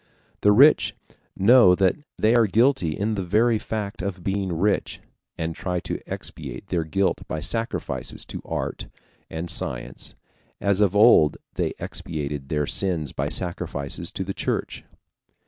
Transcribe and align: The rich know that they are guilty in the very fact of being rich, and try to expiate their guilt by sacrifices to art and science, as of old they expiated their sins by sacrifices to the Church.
The 0.41 0.51
rich 0.51 0.95
know 1.37 1.75
that 1.75 1.95
they 2.17 2.33
are 2.33 2.47
guilty 2.47 2.97
in 2.97 3.13
the 3.13 3.23
very 3.23 3.59
fact 3.59 4.01
of 4.01 4.23
being 4.23 4.51
rich, 4.51 4.99
and 5.37 5.53
try 5.53 5.79
to 5.81 5.99
expiate 6.11 6.69
their 6.69 6.83
guilt 6.83 7.21
by 7.27 7.39
sacrifices 7.39 8.25
to 8.25 8.41
art 8.43 8.87
and 9.29 9.47
science, 9.47 10.15
as 10.59 10.81
of 10.81 10.95
old 10.95 11.37
they 11.53 11.73
expiated 11.77 12.49
their 12.49 12.65
sins 12.65 13.11
by 13.11 13.29
sacrifices 13.29 14.09
to 14.13 14.23
the 14.23 14.33
Church. 14.33 14.83